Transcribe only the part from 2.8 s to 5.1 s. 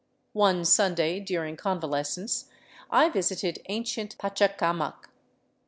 I visited ancient Pachacamac.